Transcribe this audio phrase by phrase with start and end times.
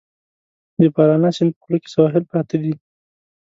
[0.79, 2.73] د پارانا سیند په خوله کې سواحل پراته دي.